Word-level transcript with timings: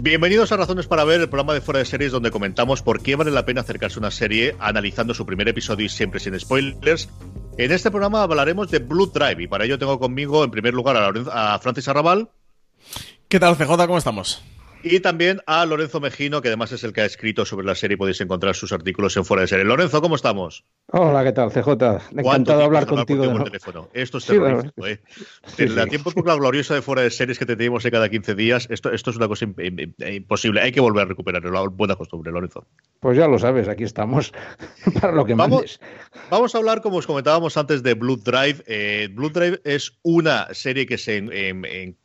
Bienvenidos 0.00 0.52
a 0.52 0.56
Razones 0.56 0.86
para 0.86 1.02
Ver, 1.02 1.20
el 1.20 1.28
programa 1.28 1.54
de 1.54 1.60
fuera 1.60 1.80
de 1.80 1.84
series 1.84 2.12
donde 2.12 2.30
comentamos 2.30 2.82
por 2.82 3.02
qué 3.02 3.16
vale 3.16 3.32
la 3.32 3.44
pena 3.44 3.62
acercarse 3.62 3.98
a 3.98 3.98
una 3.98 4.12
serie 4.12 4.54
analizando 4.60 5.12
su 5.12 5.26
primer 5.26 5.48
episodio 5.48 5.86
y 5.86 5.88
siempre 5.88 6.20
sin 6.20 6.38
spoilers. 6.38 7.08
En 7.56 7.72
este 7.72 7.90
programa 7.90 8.22
hablaremos 8.22 8.70
de 8.70 8.78
Blood 8.78 9.12
Drive 9.12 9.42
y 9.42 9.46
para 9.48 9.64
ello 9.64 9.76
tengo 9.76 9.98
conmigo 9.98 10.44
en 10.44 10.52
primer 10.52 10.72
lugar 10.72 10.96
a 11.32 11.58
Francis 11.58 11.88
Arrabal. 11.88 12.30
¿Qué 13.26 13.40
tal, 13.40 13.56
CJ? 13.56 13.76
¿Cómo 13.86 13.98
estamos? 13.98 14.40
Y 14.82 15.00
también 15.00 15.40
a 15.46 15.66
Lorenzo 15.66 16.00
Mejino, 16.00 16.40
que 16.40 16.48
además 16.48 16.70
es 16.70 16.84
el 16.84 16.92
que 16.92 17.00
ha 17.00 17.04
escrito 17.04 17.44
sobre 17.44 17.66
la 17.66 17.74
serie. 17.74 17.96
Podéis 17.96 18.20
encontrar 18.20 18.54
sus 18.54 18.72
artículos 18.72 19.16
en 19.16 19.24
Fuera 19.24 19.40
de 19.40 19.48
Serie. 19.48 19.64
Lorenzo, 19.64 20.00
¿cómo 20.00 20.14
estamos? 20.14 20.64
Hola, 20.92 21.24
¿qué 21.24 21.32
tal, 21.32 21.50
CJ? 21.50 21.70
Encantado 22.16 22.60
de 22.60 22.64
hablar 22.64 22.86
contigo. 22.86 23.26
De 23.26 23.44
teléfono? 23.44 23.88
Esto 23.92 24.18
es 24.18 24.26
terrorífico, 24.26 24.86
¿eh? 24.86 25.00
la 25.58 25.86
tiempo 25.86 26.12
la 26.24 26.34
gloriosa 26.36 26.74
de 26.74 26.82
Fuera 26.82 27.02
de 27.02 27.10
Series 27.10 27.38
que 27.38 27.46
te 27.46 27.56
tenemos 27.56 27.84
cada 27.90 28.08
15 28.08 28.34
días, 28.34 28.68
esto, 28.70 28.92
esto 28.92 29.10
es 29.10 29.16
una 29.16 29.26
cosa 29.26 29.46
imposible. 29.46 30.60
Hay 30.60 30.72
que 30.72 30.80
volver 30.80 31.02
a 31.02 31.06
recuperar 31.06 31.44
la 31.44 31.62
buena 31.68 31.96
costumbre, 31.96 32.30
Lorenzo. 32.30 32.64
Pues 33.00 33.16
ya 33.16 33.26
lo 33.26 33.38
sabes, 33.38 33.68
aquí 33.68 33.84
estamos 33.84 34.32
para 35.00 35.12
lo 35.12 35.24
que 35.24 35.34
vamos, 35.34 35.80
Vamos 36.30 36.54
a 36.54 36.58
hablar, 36.58 36.82
como 36.82 36.98
os 36.98 37.06
comentábamos 37.06 37.56
antes, 37.56 37.82
de 37.82 37.94
Blood 37.94 38.20
Drive. 38.20 38.62
Eh, 38.66 39.08
Blood 39.12 39.32
Drive 39.32 39.60
es 39.64 39.98
una 40.02 40.48
serie 40.52 40.86
que 40.86 40.98
se 40.98 41.16
en, 41.16 41.64
en 41.64 41.96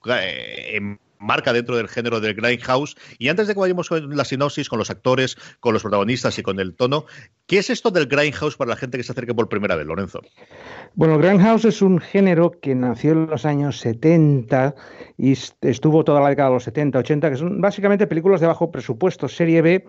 marca 1.24 1.54
dentro 1.54 1.76
del 1.78 1.88
género 1.88 2.20
del 2.20 2.36
Grindhouse. 2.36 2.96
Y 3.18 3.30
antes 3.30 3.48
de 3.48 3.54
que 3.54 3.60
vayamos 3.60 3.90
con 3.90 4.16
la 4.16 4.26
sinopsis, 4.26 4.70
con 4.70 4.80
los 4.80 4.90
actores, 4.90 5.38
con 5.60 5.74
los 5.74 5.82
protagonistas 5.82 6.38
y 6.38 6.44
con 6.44 6.60
el 6.60 6.76
tono, 6.76 7.06
¿qué 7.48 7.60
es 7.60 7.70
esto 7.70 7.92
del 7.92 8.08
Grindhouse 8.08 8.56
para 8.56 8.70
la 8.70 8.76
gente 8.76 8.98
que 8.98 9.04
se 9.04 9.12
acerque 9.12 9.34
por 9.34 9.50
primera 9.50 9.76
vez, 9.76 9.86
Lorenzo? 9.86 10.22
Bueno, 10.96 11.18
Grindhouse 11.18 11.66
es 11.66 11.82
un 11.82 12.00
género 12.00 12.52
que 12.62 12.76
nació 12.76 13.14
en 13.14 13.28
los 13.28 13.46
años 13.46 13.80
70 13.80 14.76
y 15.18 15.34
estuvo 15.62 16.04
toda 16.04 16.22
la 16.22 16.30
década 16.30 16.50
de 16.50 16.56
los 16.56 16.64
70, 16.64 17.00
80, 17.00 17.30
que 17.30 17.38
son 17.38 17.62
básicamente 17.62 18.08
películas 18.08 18.42
de 18.42 18.48
bajo 18.48 18.72
presupuesto, 18.72 19.28
serie 19.28 19.62
B, 19.62 19.86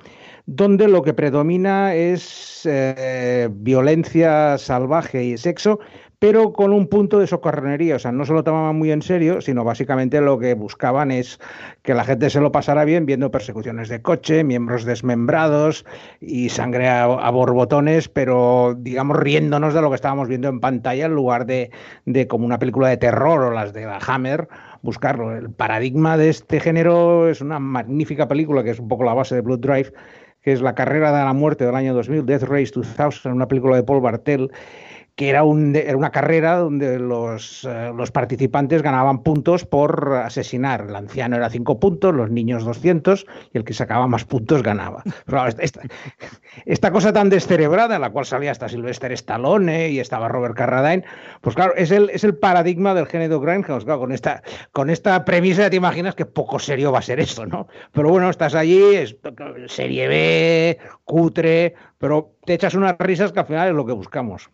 donde 0.47 0.89
lo 0.89 1.03
que 1.03 1.15
predomina 1.15 1.95
es 1.95 2.63
eh, 2.65 3.49
violencia 3.51 4.59
salvaje 4.59 5.25
y 5.25 5.37
sexo, 5.37 5.81
pero 6.25 6.55
con 6.55 6.73
un 6.73 6.87
punto 6.87 7.19
de 7.19 7.27
socorronería. 7.27 7.97
O 7.97 7.99
sea, 7.99 8.11
no 8.11 8.25
se 8.25 8.33
lo 8.33 8.43
tomaban 8.43 8.77
muy 8.77 8.91
en 8.91 9.03
serio, 9.03 9.43
sino 9.43 9.63
básicamente 9.63 10.23
lo 10.23 10.39
que 10.39 10.55
buscaban 10.55 11.11
es 11.11 11.39
que 11.83 11.93
la 11.93 12.03
gente 12.03 12.31
se 12.31 12.41
lo 12.41 12.51
pasara 12.51 12.87
bien 12.87 13.05
viendo 13.05 13.31
persecuciones 13.31 13.91
de 13.91 14.01
coche, 14.01 14.43
miembros 14.43 14.87
desmembrados 14.87 15.85
y 16.23 16.49
sangre 16.49 16.89
a, 16.89 17.29
borbotones, 17.29 18.09
pero 18.09 18.75
digamos 18.75 19.19
riéndonos 19.19 19.75
de 19.75 19.83
lo 19.83 19.91
que 19.91 19.97
estábamos 19.97 20.27
viendo 20.27 20.49
en 20.49 20.61
pantalla 20.61 21.05
en 21.05 21.13
lugar 21.13 21.45
de, 21.45 21.71
de 22.07 22.27
como 22.27 22.47
una 22.47 22.59
película 22.59 22.89
de 22.89 22.97
terror 22.97 23.43
o 23.43 23.51
las 23.51 23.75
de 23.75 23.85
la 23.85 23.99
Hammer 23.99 24.49
buscarlo. 24.81 25.37
El 25.37 25.51
paradigma 25.51 26.17
de 26.17 26.31
este 26.31 26.59
género 26.59 27.29
es 27.29 27.43
una 27.43 27.59
magnífica 27.59 28.29
película 28.29 28.65
que 28.65 28.71
es 28.71 28.79
un 28.79 28.89
poco 28.89 29.05
la 29.05 29.13
base 29.13 29.35
de 29.35 29.43
Blood 29.43 29.61
Drive, 29.61 29.93
que 30.41 30.53
es 30.53 30.63
La 30.63 30.75
carrera 30.75 31.15
de 31.15 31.23
la 31.23 31.35
muerte 31.35 31.67
del 31.67 31.75
año 31.75 31.93
2000, 31.93 32.25
Death 32.25 32.45
Race 32.45 32.73
2000, 32.75 33.31
una 33.31 33.47
película 33.47 33.77
de 33.77 33.83
Paul 33.83 34.01
Bartel, 34.01 34.51
que 35.17 35.29
era, 35.29 35.45
un, 35.45 35.77
era 35.77 35.97
una 35.97 36.11
carrera 36.11 36.57
donde 36.57 36.99
los, 36.99 37.65
eh, 37.65 37.93
los, 37.95 38.11
participantes 38.11 38.83
ganaban 38.83 39.23
puntos 39.23 39.65
por 39.65 40.13
asesinar. 40.15 40.87
El 40.89 40.97
anciano 40.97 41.37
era 41.37 41.51
5 41.51 41.79
puntos, 41.79 42.15
los 42.15 42.31
niños 42.31 42.65
200 42.65 43.25
y 43.53 43.59
el 43.59 43.65
que 43.65 43.75
sacaba 43.75 44.09
más 44.09 44.25
puntos 44.25 44.63
ganaba. 44.63 45.05
Esta, 46.67 46.91
cosa 46.91 47.13
tan 47.13 47.29
descerebrada, 47.29 47.95
en 47.95 48.01
la 48.01 48.11
cual 48.11 48.27
salía 48.27 48.51
hasta 48.51 48.69
Sylvester 48.69 49.13
Stallone 49.13 49.91
y 49.91 50.01
estaba 50.01 50.29
Robert 50.29 50.57
Carradine, 50.57 51.05
pues 51.41 51.55
claro, 51.55 51.75
es 51.77 51.93
el, 51.93 52.11
es 52.11 52.25
el 52.25 52.37
paradigma 52.37 52.95
del 52.95 53.07
género 53.07 53.41
Grindhouse. 53.41 53.85
Claro, 53.85 54.01
con, 54.01 54.13
esta, 54.13 54.43
con 54.73 54.91
esta 54.91 55.25
premisa 55.25 55.71
te 55.71 55.77
imaginas 55.77 56.17
que 56.17 56.27
poco 56.27 56.59
serio 56.59 56.91
va 56.91 56.99
a 56.99 57.03
ser 57.03 57.21
esto, 57.21 57.47
¿no? 57.47 57.69
Pero 57.93 58.11
bueno, 58.11 58.31
estás 58.31 58.55
allí, 58.55 58.83
es 58.95 59.17
serie 59.69 60.09
B, 60.09 60.79
cutre, 61.05 61.75
pero 61.99 62.37
te 62.45 62.55
echas 62.55 62.75
unas 62.75 62.97
risas 62.99 63.33
que 63.33 63.41
al 63.41 63.47
final 63.47 63.69
es 63.69 63.75
lo 63.75 63.87
que 63.87 63.93
buscamos. 63.93 64.51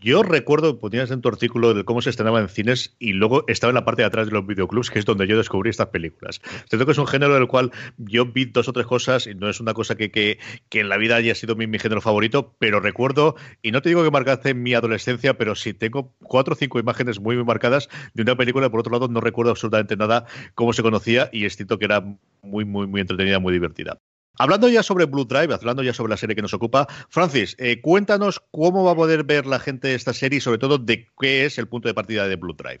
Yo 0.00 0.22
recuerdo, 0.22 0.78
ponías 0.78 1.10
en 1.10 1.20
tu 1.20 1.28
artículo 1.28 1.74
de 1.74 1.84
cómo 1.84 2.02
se 2.02 2.10
estrenaba 2.10 2.40
en 2.40 2.48
cines 2.48 2.96
y 2.98 3.12
luego 3.12 3.44
estaba 3.46 3.70
en 3.70 3.76
la 3.76 3.84
parte 3.84 4.02
de 4.02 4.06
atrás 4.06 4.26
de 4.26 4.32
los 4.32 4.46
videoclubs, 4.46 4.90
que 4.90 4.98
es 4.98 5.04
donde 5.04 5.26
yo 5.26 5.36
descubrí 5.36 5.70
estas 5.70 5.88
películas. 5.88 6.40
Siento 6.68 6.86
que 6.86 6.92
es 6.92 6.98
un 6.98 7.06
género 7.06 7.34
del 7.34 7.46
cual 7.46 7.70
yo 7.98 8.26
vi 8.26 8.46
dos 8.46 8.68
o 8.68 8.72
tres 8.72 8.86
cosas 8.86 9.26
y 9.26 9.34
no 9.34 9.48
es 9.48 9.60
una 9.60 9.74
cosa 9.74 9.96
que, 9.96 10.10
que, 10.10 10.38
en 10.72 10.88
la 10.88 10.96
vida 10.96 11.16
haya 11.16 11.34
sido 11.34 11.54
mi, 11.56 11.66
género 11.78 12.00
favorito, 12.00 12.54
pero 12.58 12.80
recuerdo, 12.80 13.36
y 13.62 13.70
no 13.70 13.82
te 13.82 13.88
digo 13.88 14.02
que 14.02 14.10
marcaste 14.10 14.54
mi 14.54 14.74
adolescencia, 14.74 15.34
pero 15.34 15.54
sí 15.54 15.74
tengo 15.74 16.14
cuatro 16.22 16.54
o 16.54 16.56
cinco 16.56 16.78
imágenes 16.78 17.20
muy, 17.20 17.36
muy 17.36 17.44
marcadas 17.44 17.88
de 18.14 18.22
una 18.22 18.36
película, 18.36 18.70
por 18.70 18.80
otro 18.80 18.92
lado 18.92 19.08
no 19.08 19.20
recuerdo 19.20 19.50
absolutamente 19.50 19.96
nada 19.96 20.26
cómo 20.54 20.72
se 20.72 20.82
conocía 20.82 21.28
y 21.32 21.44
es 21.44 21.56
cierto 21.56 21.78
que 21.78 21.84
era 21.84 22.02
muy, 22.42 22.64
muy, 22.64 22.86
muy 22.86 23.00
entretenida, 23.00 23.38
muy 23.38 23.52
divertida. 23.52 23.98
Hablando 24.38 24.68
ya 24.68 24.82
sobre 24.82 25.04
Blue 25.04 25.24
Drive, 25.26 25.54
hablando 25.54 25.82
ya 25.82 25.92
sobre 25.92 26.10
la 26.10 26.16
serie 26.16 26.34
que 26.34 26.42
nos 26.42 26.54
ocupa, 26.54 26.86
Francis, 27.08 27.54
eh, 27.58 27.80
cuéntanos 27.80 28.40
cómo 28.50 28.84
va 28.84 28.92
a 28.92 28.96
poder 28.96 29.24
ver 29.24 29.46
la 29.46 29.58
gente 29.58 29.94
esta 29.94 30.12
serie 30.12 30.38
y 30.38 30.40
sobre 30.40 30.58
todo 30.58 30.78
de 30.78 31.08
qué 31.20 31.44
es 31.44 31.58
el 31.58 31.68
punto 31.68 31.88
de 31.88 31.94
partida 31.94 32.26
de 32.26 32.36
Blue 32.36 32.54
Drive. 32.54 32.80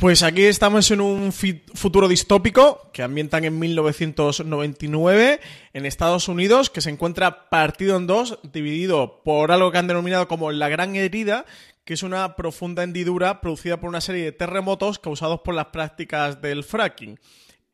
Pues 0.00 0.22
aquí 0.22 0.44
estamos 0.44 0.90
en 0.90 1.02
un 1.02 1.30
futuro 1.30 2.08
distópico 2.08 2.90
que 2.90 3.02
ambientan 3.02 3.44
en 3.44 3.58
1999 3.58 5.40
en 5.74 5.84
Estados 5.84 6.26
Unidos, 6.26 6.70
que 6.70 6.80
se 6.80 6.88
encuentra 6.88 7.50
partido 7.50 7.98
en 7.98 8.06
dos, 8.06 8.38
dividido 8.42 9.20
por 9.22 9.52
algo 9.52 9.70
que 9.70 9.76
han 9.76 9.88
denominado 9.88 10.26
como 10.26 10.52
la 10.52 10.70
gran 10.70 10.96
herida, 10.96 11.44
que 11.84 11.92
es 11.92 12.02
una 12.02 12.34
profunda 12.34 12.82
hendidura 12.82 13.42
producida 13.42 13.78
por 13.78 13.90
una 13.90 14.00
serie 14.00 14.24
de 14.24 14.32
terremotos 14.32 14.98
causados 14.98 15.40
por 15.40 15.54
las 15.54 15.66
prácticas 15.66 16.40
del 16.40 16.64
fracking. 16.64 17.20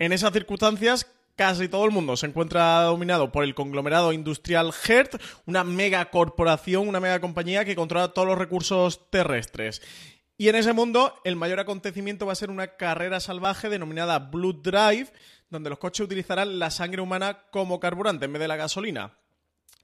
En 0.00 0.12
esas 0.12 0.32
circunstancias, 0.32 1.06
casi 1.36 1.68
todo 1.68 1.84
el 1.84 1.90
mundo 1.90 2.16
se 2.16 2.26
encuentra 2.26 2.82
dominado 2.82 3.30
por 3.30 3.44
el 3.44 3.54
conglomerado 3.54 4.12
industrial 4.12 4.72
HERT, 4.72 5.16
una 5.44 5.62
mega 5.64 6.10
corporación, 6.10 6.88
una 6.88 7.00
mega 7.00 7.20
compañía 7.20 7.64
que 7.64 7.76
controla 7.76 8.08
todos 8.08 8.26
los 8.26 8.38
recursos 8.38 9.10
terrestres. 9.10 9.82
Y 10.38 10.48
en 10.48 10.56
ese 10.56 10.72
mundo, 10.72 11.14
el 11.24 11.36
mayor 11.36 11.60
acontecimiento 11.60 12.26
va 12.26 12.32
a 12.32 12.36
ser 12.36 12.50
una 12.50 12.76
carrera 12.76 13.20
salvaje 13.20 13.68
denominada 13.68 14.18
Blood 14.18 14.62
Drive, 14.62 15.12
donde 15.48 15.70
los 15.70 15.78
coches 15.78 16.04
utilizarán 16.04 16.58
la 16.58 16.70
sangre 16.70 17.00
humana 17.00 17.44
como 17.50 17.80
carburante 17.80 18.24
en 18.24 18.32
vez 18.32 18.40
de 18.40 18.48
la 18.48 18.56
gasolina 18.56 19.14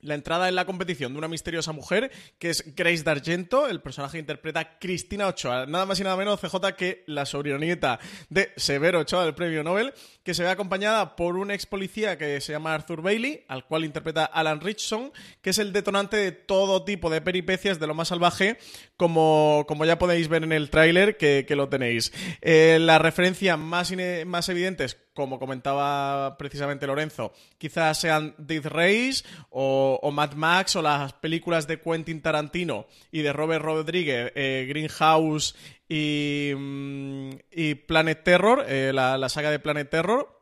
la 0.03 0.15
entrada 0.15 0.49
en 0.49 0.55
la 0.55 0.67
competición 0.67 1.13
de 1.13 1.19
una 1.19 1.29
misteriosa 1.29 1.73
mujer 1.73 2.11
que 2.39 2.51
es 2.51 2.75
Grace 2.77 3.03
D'Argento, 3.05 3.69
el 3.69 3.81
personaje 3.81 4.13
que 4.13 4.21
interpreta 4.21 4.79
Cristina 4.79 5.29
Ochoa, 5.29 5.67
nada 5.67 5.87
más 5.87 5.99
y 6.01 6.05
nada 6.05 6.17
menos 6.17 6.41
CJ 6.41 6.75
que 6.77 7.05
la 7.07 7.25
sobrinita 7.25 7.99
de 8.29 8.53
Severo 8.57 9.01
Ochoa 9.01 9.25
del 9.25 9.35
premio 9.35 9.63
Nobel, 9.63 9.95
que 10.23 10.35
se 10.35 10.43
ve 10.43 10.51
acompañada 10.51 11.17
por 11.17 11.37
un 11.37 11.51
ex 11.51 11.67
policía 11.67 12.19
que 12.19 12.41
se 12.41 12.53
llama 12.53 12.75
Arthur 12.75 13.01
Bailey, 13.01 13.45
al 13.49 13.65
cual 13.65 13.85
interpreta 13.85 14.25
Alan 14.25 14.61
Richson, 14.61 15.13
que 15.41 15.51
es 15.51 15.59
el 15.59 15.73
detonante 15.73 16.17
de 16.17 16.33
todo 16.33 16.85
tipo 16.85 17.09
de 17.09 17.21
peripecias 17.21 17.79
de 17.79 17.87
lo 17.87 17.95
más 17.95 18.09
salvaje, 18.09 18.59
como, 18.97 19.65
como 19.69 19.85
ya 19.85 19.99
podéis 19.99 20.29
ver 20.29 20.43
en 20.43 20.53
el 20.53 20.71
tráiler 20.71 21.17
que, 21.17 21.47
lo 21.53 21.69
tenéis. 21.69 22.13
Eh, 22.41 22.79
la 22.81 22.99
referencia 22.99 23.59
más, 23.59 23.93
más 24.27 24.49
evidentes 24.49 24.99
como 25.15 25.39
comentaba 25.39 26.37
precisamente 26.39 26.87
Lorenzo, 26.87 27.33
quizás 27.59 28.01
sean 28.01 28.35
Death 28.39 28.67
Race 28.67 29.25
o, 29.51 30.11
Mad 30.13 30.33
Max 30.33 30.77
o 30.77 30.83
las 30.83 31.13
películas 31.15 31.67
de 31.67 31.81
Quentin 31.81 32.23
Tarantino 32.23 32.87
y 33.11 33.23
de 33.23 33.33
Robert 33.33 33.65
Rodríguez, 33.65 34.33
eh, 34.35 34.67
Greenhouse 34.69 35.55
y, 35.89 36.53
mm, 36.57 37.31
y, 37.51 37.75
Planet 37.75 38.23
Terror, 38.23 38.65
eh, 38.67 38.93
la 38.93 39.29
saga 39.29 39.51
de 39.51 39.59
Planet 39.59 39.89
Terror. 39.89 40.42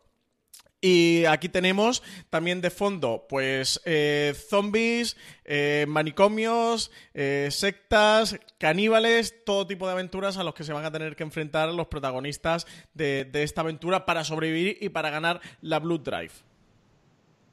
Y 0.80 1.26
aquí 1.26 1.50
tenemos 1.50 2.02
también 2.30 2.62
de 2.62 2.70
fondo, 2.70 3.26
pues, 3.28 3.82
eh, 3.84 4.34
zombies, 4.48 5.16
eh, 5.44 5.84
manicomios, 5.86 6.90
eh, 7.12 7.48
sectas, 7.50 8.38
caníbales, 8.58 9.44
todo 9.44 9.66
tipo 9.66 9.86
de 9.86 9.92
aventuras 9.92 10.38
a 10.38 10.44
los 10.44 10.54
que 10.54 10.64
se 10.64 10.72
van 10.72 10.86
a 10.86 10.90
tener 10.90 11.16
que 11.16 11.22
enfrentar 11.22 11.68
los 11.68 11.88
protagonistas 11.88 12.66
de, 12.94 13.28
esta 13.34 13.60
aventura 13.60 14.06
para 14.06 14.24
sobrevivir 14.24 14.78
y 14.80 14.88
para 14.88 15.10
ganar 15.10 15.40
la 15.60 15.80
Blood 15.80 16.00
Drive. 16.00 16.32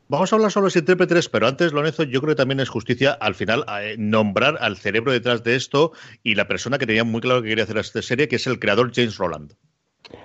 Vamos 0.08 0.32
a 0.32 0.38
hablar 0.38 0.52
sobre 0.52 0.68
los 0.68 0.76
intérpretes, 0.78 1.28
pero 1.28 1.48
antes, 1.48 1.74
Lorenzo, 1.74 2.04
yo 2.04 2.22
creo 2.22 2.34
que 2.34 2.38
también 2.38 2.62
es 2.62 2.70
justicia 2.70 3.12
al 3.12 3.36
final 3.36 3.66
nombrar 3.98 4.58
al 4.62 4.78
cerebro 4.78 5.12
detrás 5.12 5.44
de 5.44 5.58
esto 5.58 5.92
y 6.24 6.36
la 6.36 6.48
persona 6.48 6.78
que 6.78 6.86
tenía 6.86 7.04
muy 7.04 7.20
claro 7.20 7.42
que 7.42 7.50
quería 7.50 7.66
hacer 7.66 7.78
esta 7.78 8.02
serie, 8.02 8.30
que 8.30 8.38
es 8.38 8.48
el 8.48 8.58
creador 8.58 8.94
James 8.96 9.18
Roland. 9.18 9.54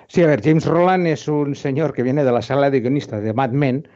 Sí, 0.07 0.23
a 0.23 0.27
ver, 0.27 0.41
James 0.43 0.65
Roland 0.65 1.07
es 1.07 1.27
un 1.27 1.55
señor 1.55 1.93
que 1.93 2.03
viene 2.03 2.23
de 2.23 2.31
la 2.31 2.41
sala 2.41 2.69
de 2.69 2.81
guionistas 2.81 3.23
de 3.23 3.33
Mad 3.33 3.51
Men, 3.51 3.87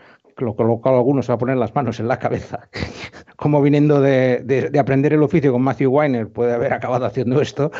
lo 0.41 0.55
cual 0.55 0.79
algunos 0.95 1.29
a 1.29 1.37
poner 1.37 1.57
las 1.57 1.73
manos 1.73 1.99
en 1.99 2.07
la 2.07 2.19
cabeza, 2.19 2.67
como 3.35 3.61
viniendo 3.61 4.01
de, 4.01 4.71
aprender 4.79 5.13
el 5.13 5.23
oficio 5.23 5.51
con 5.51 5.61
Matthew 5.61 5.91
Weiner 5.91 6.27
puede 6.27 6.53
haber 6.53 6.73
acabado 6.73 7.05
haciendo 7.05 7.41
esto, 7.41 7.71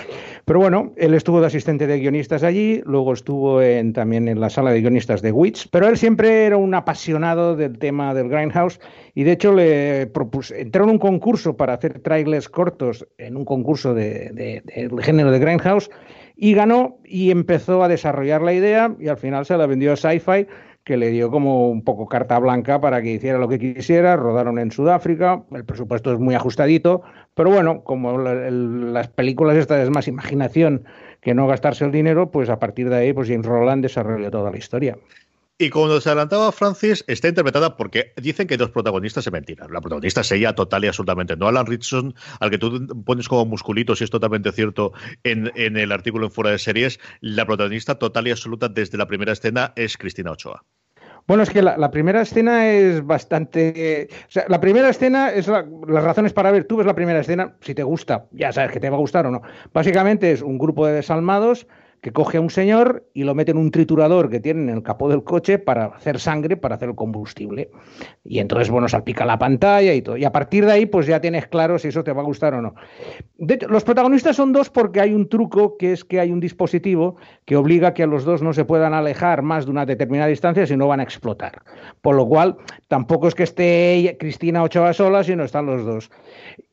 Pero 0.46 0.60
bueno, 0.60 0.94
él 0.98 1.14
estuvo 1.14 1.42
de 1.42 1.48
asistente 1.48 1.88
de 1.88 2.00
guionistas 2.00 2.44
allí, 2.44 2.82
luego 2.86 3.14
estuvo 3.14 3.62
en, 3.62 3.94
también 3.94 4.28
en 4.28 4.40
la 4.40 4.50
sala 4.50 4.72
de 4.72 4.82
guionistas 4.82 5.22
de 5.22 5.32
Wits, 5.32 5.68
pero 5.68 5.88
él 5.88 5.98
siempre 5.98 6.46
era 6.46 6.58
un 6.58 6.74
apasionado 6.74 7.56
del 7.56 7.78
tema 7.78 8.14
del 8.14 8.30
Grindhouse 8.30 8.80
y 9.14 9.24
de 9.24 9.34
hecho 9.34 9.54
le 9.54 10.08
propuse, 10.08 10.62
entró 10.62 10.84
en 10.84 10.92
un 10.92 11.00
concurso 11.00 11.56
para 11.58 11.74
hacer 11.74 12.00
trailers 12.00 12.50
cortos 12.50 13.08
en 13.18 13.38
un 13.38 13.46
concurso 13.46 13.94
del 13.94 14.36
de, 14.36 15.02
género 15.02 15.32
de 15.32 15.40
Grindhouse 15.40 15.90
y 16.38 16.54
ganó 16.54 17.00
y 17.04 17.32
empezó 17.32 17.84
a 17.84 17.88
desarrollar 17.88 18.42
la 18.44 18.54
idea 18.54 18.96
y 19.00 19.08
al 19.08 19.18
final 19.18 19.46
se 19.46 19.58
la 19.58 19.66
vendió 19.66 19.94
a 19.94 19.96
Sci-Fi 19.98 20.48
que 20.84 20.96
le 20.96 21.10
dio 21.10 21.30
como 21.30 21.70
un 21.70 21.84
poco 21.84 22.08
carta 22.08 22.40
blanca 22.40 22.80
para 22.80 23.02
que 23.02 23.12
hiciera 23.12 23.40
lo 23.40 23.50
que 23.50 23.60
quisiera, 23.60 24.16
rodaron 24.16 24.58
en 24.58 24.72
Sudáfrica, 24.72 25.44
el 25.52 25.66
presupuesto 25.66 26.14
es 26.14 26.20
muy 26.20 26.34
ajustadito, 26.34 27.02
pero 27.34 27.50
bueno, 27.50 27.84
como 27.84 28.18
las 28.18 29.10
películas 29.10 29.58
estas 29.58 29.84
es 29.84 29.90
más 29.90 30.08
imaginación 30.08 30.86
que 31.20 31.34
no 31.34 31.46
gastarse 31.46 31.84
el 31.84 31.92
dinero, 31.92 32.32
pues 32.32 32.50
a 32.50 32.60
partir 32.60 32.90
de 32.90 32.96
ahí 32.96 33.12
pues 33.12 33.28
James 33.28 33.46
Roland 33.46 33.84
desarrolló 33.84 34.32
toda 34.32 34.50
la 34.50 34.58
historia. 34.58 34.98
Y 35.60 35.72
como 35.72 36.00
se 36.00 36.10
adelantaba 36.10 36.52
Francis, 36.52 37.04
está 37.08 37.30
interpretada 37.30 37.78
porque 37.78 38.14
dicen 38.22 38.46
que 38.46 38.58
dos 38.58 38.70
protagonistas 38.70 39.24
se 39.24 39.32
mentiran. 39.32 39.74
La 39.74 39.82
protagonista 39.82 40.22
es 40.22 40.32
ella 40.32 40.54
total 40.54 40.86
y 40.86 40.88
absolutamente. 40.88 41.36
No 41.36 41.48
Alan 41.48 41.66
Richardson, 41.66 42.14
al 42.40 42.52
que 42.52 42.60
tú 42.60 42.86
pones 43.04 43.28
como 43.28 43.46
musculitos, 43.48 44.00
y 44.00 44.04
es 44.04 44.12
totalmente 44.12 44.52
cierto 44.52 44.94
en, 45.24 45.52
en 45.56 45.78
el 45.78 45.92
artículo 45.92 46.28
en 46.28 46.32
Fuera 46.32 46.52
de 46.52 46.60
Series, 46.60 47.00
la 47.22 47.48
protagonista 47.48 47.96
total 47.96 48.28
y 48.28 48.32
absoluta 48.32 48.70
desde 48.70 49.00
la 49.00 49.08
primera 49.08 49.34
escena 49.34 49.74
es 49.76 49.98
Cristina 49.98 50.32
Ochoa. 50.32 50.64
Bueno, 51.28 51.44
es 51.44 51.50
que 51.50 51.62
la, 51.62 51.92
primera 51.92 52.22
escena 52.22 52.70
es 52.70 53.06
bastante. 53.06 54.08
o 54.28 54.32
sea, 54.32 54.46
la 54.48 54.62
primera 54.62 54.90
escena 54.90 55.32
es 55.32 55.48
las 55.48 56.04
razones 56.04 56.32
para 56.32 56.52
ver. 56.52 56.64
Tú 56.64 56.78
ves 56.78 56.86
la 56.86 56.96
primera 56.96 57.20
escena, 57.20 57.58
si 57.60 57.76
te 57.76 57.84
gusta, 57.84 58.28
ya 58.32 58.54
sabes 58.54 58.72
que 58.72 58.80
te 58.80 58.90
va 58.90 58.96
a 58.96 59.00
gustar 59.00 59.26
o 59.26 59.32
no. 59.32 59.42
Básicamente 59.74 60.32
es 60.32 60.42
un 60.42 60.58
grupo 60.58 60.88
de 60.88 60.94
desalmados 60.94 61.68
que 62.02 62.12
coge 62.12 62.38
a 62.38 62.42
un 62.42 62.50
señor 62.50 63.06
y 63.14 63.24
lo 63.24 63.34
mete 63.34 63.52
en 63.52 63.58
un 63.58 63.72
triturador 63.72 64.30
que 64.30 64.40
tiene 64.40 64.64
en 64.64 64.70
el 64.70 64.84
capó 64.84 65.10
del 65.10 65.24
coche 65.24 65.58
para 65.58 65.86
hacer 65.86 66.20
sangre, 66.20 66.56
para 66.56 66.76
hacer 66.76 66.90
el 66.90 66.96
combustible. 66.96 67.72
Y 68.24 68.40
entonces, 68.40 68.70
bueno, 68.70 68.88
salpica 68.88 69.26
la 69.26 69.40
pantalla 69.40 69.94
y 69.94 70.02
todo. 70.02 70.18
Y 70.18 70.24
a 70.24 70.32
partir 70.32 70.66
de 70.66 70.74
ahí, 70.74 70.86
pues 70.86 71.08
ya 71.08 71.20
tienes 71.20 71.48
claro 71.48 71.80
si 71.80 71.88
eso 71.88 72.04
te 72.04 72.14
va 72.14 72.22
a 72.22 72.26
gustar 72.26 72.54
o 72.54 72.62
no. 72.62 72.76
los 73.68 73.84
protagonistas 73.84 74.36
son 74.36 74.54
dos 74.54 74.70
porque 74.70 75.02
hay 75.02 75.14
un 75.14 75.28
truco 75.28 75.78
que 75.78 75.94
es 75.94 76.04
que 76.04 76.20
hay 76.20 76.32
un 76.32 76.40
dispositivo 76.40 77.18
que 77.46 77.56
obliga 77.56 77.90
a 77.90 77.94
que 77.94 78.04
a 78.04 78.08
los 78.08 78.26
dos 78.26 78.42
no 78.42 78.54
se 78.54 78.66
puedan 78.66 78.94
alejar 78.94 79.42
más 79.42 79.66
de 79.66 79.72
una 79.72 79.86
determinada 79.86 80.30
distancia 80.30 80.68
si 80.68 80.78
no 80.78 80.88
van 80.88 81.00
a 81.00 81.04
explotar. 81.04 81.64
Por 82.02 82.16
lo 82.16 82.28
cual, 82.28 82.58
tampoco 82.88 83.28
es 83.28 83.36
que 83.36 83.44
esté 83.44 84.18
Cristina 84.20 84.64
Ochoa 84.64 84.94
sola, 84.94 85.24
sino 85.24 85.44
están 85.44 85.66
los 85.66 85.84
dos. 85.86 86.12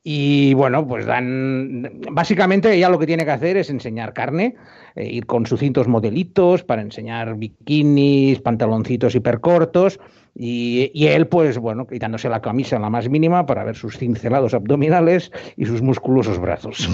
Y 0.07 0.53
bueno, 0.53 0.87
pues 0.87 1.07
dan. 1.07 1.91
Básicamente, 2.13 2.75
ella 2.75 2.91
lo 2.91 2.99
que 2.99 3.07
tiene 3.07 3.25
que 3.25 3.31
hacer 3.31 3.57
es 3.57 3.71
enseñar 3.71 4.13
carne, 4.13 4.55
eh, 4.97 5.07
ir 5.07 5.25
con 5.25 5.47
sucintos 5.47 5.89
modelitos 5.89 6.63
para 6.63 6.83
enseñar 6.83 7.37
bikinis, 7.37 8.39
pantaloncitos 8.43 9.15
hipercortos. 9.15 9.99
Y, 10.35 10.91
y 10.93 11.07
él, 11.07 11.27
pues 11.27 11.57
bueno, 11.57 11.87
quitándose 11.87 12.29
la 12.29 12.43
camisa 12.43 12.77
en 12.77 12.83
la 12.83 12.91
más 12.91 13.09
mínima 13.09 13.47
para 13.47 13.65
ver 13.65 13.77
sus 13.77 13.97
cincelados 13.97 14.53
abdominales 14.53 15.33
y 15.57 15.65
sus 15.65 15.81
musculosos 15.81 16.39
brazos. 16.39 16.87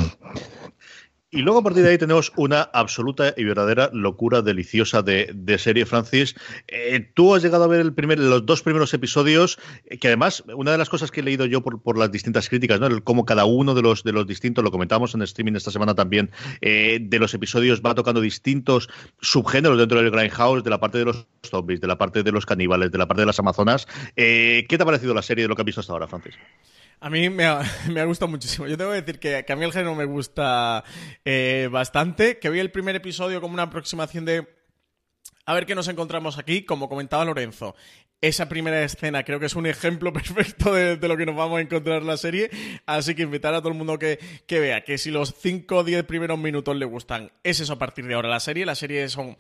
Y 1.33 1.43
luego 1.43 1.61
a 1.61 1.63
partir 1.63 1.85
de 1.85 1.91
ahí 1.91 1.99
tenemos 1.99 2.33
una 2.35 2.63
absoluta 2.63 3.35
y 3.37 3.45
verdadera 3.45 3.89
locura 3.93 4.43
deliciosa 4.43 5.03
de, 5.03 5.57
serie, 5.59 5.87
Francis. 5.87 6.35
Eh, 6.67 7.09
tú 7.15 7.37
has 7.37 7.43
llegado 7.43 7.63
a 7.63 7.69
ver 7.69 7.81
el 7.81 7.95
primer, 7.95 8.19
los 8.19 8.45
dos 8.45 8.63
primeros 8.63 8.93
episodios, 8.95 9.57
eh, 9.85 9.99
que 9.99 10.09
además, 10.09 10.43
una 10.57 10.73
de 10.73 10.79
las 10.79 10.89
cosas 10.89 11.13
que 11.13 11.21
he 11.21 11.23
leído 11.23 11.47
yo 11.47 11.63
por, 11.63 11.97
las 11.97 12.11
distintas 12.11 12.49
críticas, 12.49 12.81
¿no? 12.81 12.89
El, 12.89 13.05
cómo 13.05 13.25
cada 13.25 13.45
uno 13.45 13.75
de 13.75 13.83
los, 13.83 14.03
de 14.03 14.11
los 14.11 14.27
distintos, 14.27 14.65
lo 14.65 14.73
comentábamos 14.73 15.15
en 15.15 15.23
streaming 15.23 15.55
esta 15.55 15.71
semana 15.71 15.95
también, 15.95 16.31
eh, 16.63 16.99
de 17.01 17.19
los 17.21 17.33
episodios 17.33 17.81
va 17.81 17.95
tocando 17.95 18.21
distintos 18.21 18.89
subgéneros 19.21 19.79
dentro 19.79 20.03
del 20.03 20.11
Grindhouse, 20.11 20.65
de 20.65 20.71
la 20.71 20.81
parte 20.81 20.99
de 20.99 21.05
los 21.05 21.29
zombies, 21.45 21.81
de 21.81 21.87
la 21.87 21.97
parte 21.97 22.25
de 22.25 22.33
los 22.33 22.45
caníbales, 22.45 22.91
de 22.91 22.99
la 22.99 23.07
parte 23.07 23.23
de 23.23 23.27
las 23.27 23.39
amazonas. 23.39 23.87
¿Qué 24.17 24.67
te 24.69 24.83
ha 24.83 24.85
parecido 24.85 25.15
la 25.15 25.23
serie 25.23 25.45
de 25.45 25.49
lo 25.49 25.55
que 25.55 25.63
has 25.63 25.67
visto 25.67 25.81
hasta 25.81 25.93
ahora, 25.93 26.09
Francis? 26.09 26.35
A 27.01 27.09
mí 27.09 27.31
me 27.31 27.45
ha, 27.45 28.05
gustado 28.05 28.31
muchísimo. 28.31 28.67
Yo 28.67 28.77
tengo 28.77 28.91
que 28.91 29.01
decir 29.03 29.19
que, 29.19 29.45
a 29.49 29.57
mí 29.57 29.65
el 29.65 29.73
género 29.73 29.95
me 29.95 30.05
gusta 30.05 30.85
eh, 31.25 31.69
bastante, 31.71 32.39
que 32.39 32.51
vi 32.51 32.61
el 32.61 32.71
primer 32.71 32.95
episodio 32.97 33.41
como 33.41 33.55
una 33.55 33.65
aproximación 33.65 34.25
de 34.25 34.47
a 35.47 35.55
ver 35.55 35.67
qué 35.67 35.75
nos 35.75 35.89
encontramos 35.89 36.39
aquí, 36.39 36.63
como 36.65 36.89
comentaba 36.89 37.25
Lorenzo. 37.25 37.75
Esa 38.21 38.51
primera 38.51 38.85
escena 38.85 39.25
creo 39.25 39.41
que 39.41 39.47
es 39.47 39.57
un 39.57 39.67
ejemplo 39.67 40.13
perfecto 40.13 40.75
de, 40.75 40.97
lo 41.09 41.17
que 41.17 41.25
nos 41.25 41.35
vamos 41.35 41.59
a 41.59 41.63
encontrar 41.63 42.03
en 42.03 42.07
la 42.07 42.19
serie. 42.19 42.51
Así 42.85 43.15
que 43.15 43.23
invitar 43.23 43.55
a 43.55 43.61
todo 43.61 43.71
el 43.71 43.79
mundo 43.79 43.99
que, 43.99 44.19
que 44.47 44.61
vea 44.61 44.85
que 44.85 44.99
si 44.99 45.11
los 45.11 45.35
5 45.41 45.77
o 45.77 45.85
10 45.85 46.05
primeros 46.05 46.39
minutos 46.39 46.77
le 46.77 46.85
gustan, 46.85 47.33
es 47.43 47.61
eso 47.61 47.73
a 47.73 47.79
partir 47.79 48.07
de 48.07 48.15
ahora 48.15 48.29
la 48.29 48.41
serie. 48.41 48.67
La 48.67 48.75
serie 48.75 49.09
son 49.09 49.39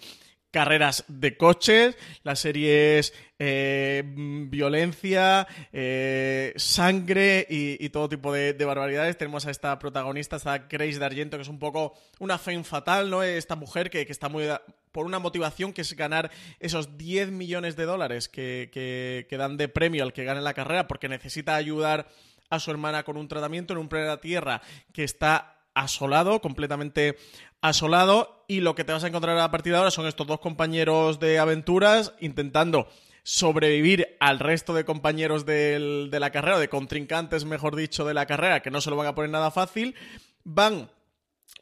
carreras 0.50 1.04
de 1.08 1.36
coches, 1.36 1.96
la 2.22 2.36
serie 2.36 2.98
es 2.98 3.14
eh, 3.38 4.02
violencia, 4.04 5.46
eh, 5.72 6.52
sangre 6.56 7.46
y, 7.48 7.88
todo 7.90 8.08
tipo 8.08 8.32
de, 8.32 8.52
barbaridades. 8.64 9.16
Tenemos 9.16 9.46
a 9.46 9.50
esta 9.50 9.78
protagonista, 9.78 10.36
esta 10.36 10.58
Grace 10.58 10.98
de 10.98 11.04
Argento, 11.04 11.36
que 11.36 11.42
es 11.42 11.48
un 11.48 11.58
poco 11.58 11.94
una 12.18 12.38
fe 12.38 12.62
fatal, 12.64 13.10
¿no? 13.10 13.22
Esta 13.22 13.56
mujer 13.56 13.90
que, 13.90 14.02
está 14.02 14.28
muy 14.28 14.44
por 14.92 15.06
una 15.06 15.20
motivación 15.20 15.72
que 15.72 15.82
es 15.82 15.94
ganar 15.94 16.30
esos 16.58 16.98
10 16.98 17.30
millones 17.30 17.76
de 17.76 17.84
dólares 17.84 18.28
que, 18.28 18.70
que, 18.72 19.36
dan 19.36 19.56
de 19.56 19.68
premio 19.68 20.02
al 20.02 20.12
que 20.12 20.24
gane 20.24 20.40
la 20.40 20.54
carrera, 20.54 20.88
porque 20.88 21.08
necesita 21.08 21.54
ayudar 21.54 22.08
a 22.48 22.58
su 22.58 22.72
hermana 22.72 23.04
con 23.04 23.16
un 23.16 23.28
tratamiento 23.28 23.72
en 23.72 23.78
un 23.78 23.88
planeta 23.88 24.20
Tierra 24.20 24.60
que 24.92 25.04
está 25.04 25.59
asolado, 25.74 26.40
completamente 26.40 27.16
asolado, 27.60 28.44
y 28.48 28.60
lo 28.60 28.74
que 28.74 28.84
te 28.84 28.92
vas 28.92 29.04
a 29.04 29.08
encontrar 29.08 29.38
a 29.38 29.50
partir 29.50 29.72
de 29.72 29.78
ahora 29.78 29.90
son 29.90 30.06
estos 30.06 30.26
dos 30.26 30.40
compañeros 30.40 31.20
de 31.20 31.38
aventuras 31.38 32.14
intentando 32.20 32.88
sobrevivir 33.22 34.16
al 34.18 34.38
resto 34.38 34.74
de 34.74 34.84
compañeros 34.84 35.44
de 35.46 36.08
la 36.10 36.30
carrera, 36.30 36.58
de 36.58 36.68
contrincantes, 36.68 37.44
mejor 37.44 37.76
dicho, 37.76 38.04
de 38.04 38.14
la 38.14 38.26
carrera, 38.26 38.62
que 38.62 38.70
no 38.70 38.80
se 38.80 38.90
lo 38.90 38.96
van 38.96 39.06
a 39.06 39.14
poner 39.14 39.30
nada 39.30 39.50
fácil. 39.50 39.94
Van 40.42 40.90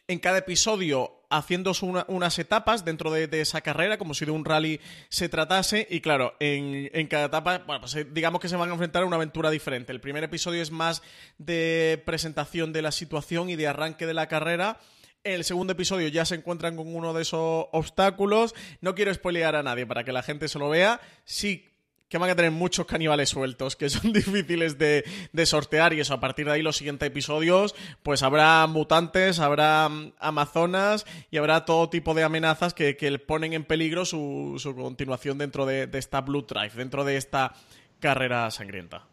en 0.06 0.18
cada 0.20 0.38
episodio 0.38 1.17
haciendo 1.30 1.72
unas 2.08 2.38
etapas 2.38 2.84
dentro 2.84 3.10
de, 3.10 3.28
esa 3.40 3.60
carrera, 3.60 3.98
como 3.98 4.14
si 4.14 4.24
de 4.24 4.30
un 4.30 4.44
rally 4.44 4.80
se 5.08 5.28
tratase. 5.28 5.86
Y 5.90 6.00
claro, 6.00 6.34
en, 6.40 6.90
en 6.92 7.06
cada 7.06 7.26
etapa, 7.26 7.58
bueno, 7.66 7.80
pues 7.80 7.94
eh, 7.96 8.06
digamos 8.10 8.40
que 8.40 8.48
se 8.48 8.56
van 8.56 8.70
a 8.70 8.72
enfrentar 8.72 9.02
a 9.02 9.06
una 9.06 9.16
aventura 9.16 9.50
diferente. 9.50 9.92
El 9.92 10.00
primer 10.00 10.24
episodio 10.24 10.62
es 10.62 10.70
más 10.70 11.02
de 11.38 12.02
presentación 12.06 12.72
de 12.72 12.82
la 12.82 12.92
situación 12.92 13.50
y 13.50 13.56
de 13.56 13.66
arranque 13.66 14.06
de 14.06 14.14
la 14.14 14.28
carrera. 14.28 14.80
En 15.24 15.34
el 15.34 15.44
segundo 15.44 15.72
episodio 15.72 16.08
ya 16.08 16.24
se 16.24 16.36
encuentran 16.36 16.76
con 16.76 16.94
uno 16.94 17.12
de 17.12 17.22
esos 17.22 17.66
obstáculos. 17.72 18.54
No 18.80 18.94
quiero 18.94 19.12
spoilear 19.12 19.56
a 19.56 19.62
nadie 19.62 19.86
para 19.86 20.04
que 20.04 20.12
la 20.12 20.22
gente 20.22 20.48
se 20.48 20.58
lo 20.58 20.70
vea. 20.70 21.00
Sí 21.24 21.68
que 22.08 22.18
van 22.18 22.30
a 22.30 22.36
tener 22.36 22.50
muchos 22.50 22.86
caníbales 22.86 23.28
sueltos, 23.28 23.76
que 23.76 23.88
son 23.90 24.12
difíciles 24.12 24.78
de, 24.78 25.04
sortear 25.44 25.92
y 25.92 26.00
eso, 26.00 26.14
a 26.14 26.20
partir 26.20 26.46
de 26.46 26.52
ahí 26.52 26.62
los 26.62 26.76
siguientes 26.76 27.06
episodios, 27.06 27.74
pues 28.02 28.22
habrá 28.22 28.66
mutantes, 28.66 29.38
habrá 29.38 29.88
mm, 29.88 30.12
amazonas 30.18 31.06
y 31.30 31.36
habrá 31.36 31.64
todo 31.64 31.88
tipo 31.88 32.14
de 32.14 32.24
amenazas 32.24 32.74
que, 32.74 32.96
que 32.96 33.18
ponen 33.18 33.52
en 33.52 33.64
peligro 33.64 34.04
su, 34.04 34.54
su 34.58 34.74
continuación 34.74 35.38
dentro 35.38 35.66
de, 35.66 35.86
de 35.86 35.98
esta 35.98 36.20
Blue 36.20 36.46
Drive, 36.48 36.72
dentro 36.74 37.04
de 37.04 37.16
esta 37.16 37.54
carrera 38.00 38.50
sangrienta. 38.50 39.06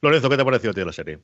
Lorenzo, 0.00 0.28
¿qué 0.28 0.36
te 0.36 0.42
ha 0.42 0.44
parecido 0.44 0.72
a 0.72 0.74
ti 0.74 0.84
la 0.84 0.92
serie? 0.92 1.18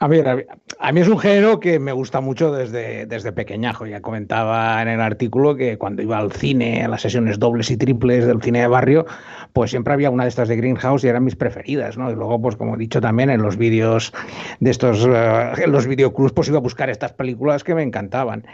A 0.00 0.08
ver, 0.08 0.48
a 0.80 0.92
mí 0.92 1.00
es 1.00 1.08
un 1.08 1.18
género 1.18 1.60
que 1.60 1.78
me 1.78 1.92
gusta 1.92 2.20
mucho 2.20 2.52
desde, 2.52 3.06
desde 3.06 3.32
pequeñajo. 3.32 3.86
Ya 3.86 4.02
comentaba 4.02 4.82
en 4.82 4.88
el 4.88 5.00
artículo 5.00 5.54
que 5.54 5.78
cuando 5.78 6.02
iba 6.02 6.18
al 6.18 6.32
cine, 6.32 6.84
a 6.84 6.88
las 6.88 7.02
sesiones 7.02 7.38
dobles 7.38 7.70
y 7.70 7.76
triples 7.76 8.26
del 8.26 8.42
cine 8.42 8.60
de 8.60 8.66
barrio, 8.66 9.06
pues 9.52 9.70
siempre 9.70 9.94
había 9.94 10.10
una 10.10 10.24
de 10.24 10.30
estas 10.30 10.48
de 10.48 10.56
Greenhouse 10.56 11.04
y 11.04 11.08
eran 11.08 11.24
mis 11.24 11.36
preferidas, 11.36 11.96
¿no? 11.96 12.10
Y 12.10 12.16
luego, 12.16 12.42
pues 12.42 12.56
como 12.56 12.74
he 12.74 12.78
dicho 12.78 13.00
también, 13.00 13.30
en 13.30 13.40
los 13.40 13.56
vídeos 13.56 14.12
de 14.58 14.70
estos, 14.70 15.06
uh, 15.06 15.62
en 15.62 15.70
los 15.70 15.86
videoclubs, 15.86 16.32
pues 16.32 16.48
iba 16.48 16.58
a 16.58 16.60
buscar 16.60 16.90
estas 16.90 17.12
películas 17.12 17.62
que 17.62 17.76
me 17.76 17.84
encantaban. 17.84 18.44